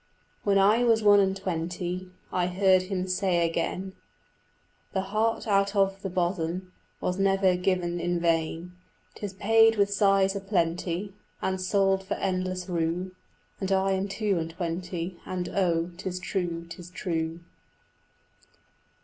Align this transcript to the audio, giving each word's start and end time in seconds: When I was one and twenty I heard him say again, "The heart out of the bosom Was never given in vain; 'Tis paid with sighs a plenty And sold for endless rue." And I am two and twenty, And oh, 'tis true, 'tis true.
When 0.41 0.57
I 0.57 0.83
was 0.83 1.03
one 1.03 1.19
and 1.19 1.37
twenty 1.37 2.09
I 2.31 2.47
heard 2.47 2.81
him 2.81 3.07
say 3.07 3.47
again, 3.47 3.93
"The 4.93 5.01
heart 5.01 5.45
out 5.47 5.75
of 5.75 6.01
the 6.01 6.09
bosom 6.09 6.73
Was 6.99 7.19
never 7.19 7.55
given 7.55 7.99
in 7.99 8.19
vain; 8.19 8.71
'Tis 9.13 9.33
paid 9.33 9.75
with 9.75 9.93
sighs 9.93 10.35
a 10.35 10.39
plenty 10.39 11.13
And 11.39 11.61
sold 11.61 12.03
for 12.03 12.15
endless 12.15 12.67
rue." 12.67 13.11
And 13.59 13.71
I 13.71 13.91
am 13.91 14.07
two 14.07 14.39
and 14.39 14.49
twenty, 14.49 15.19
And 15.23 15.47
oh, 15.49 15.91
'tis 15.97 16.17
true, 16.19 16.65
'tis 16.67 16.89
true. 16.89 17.41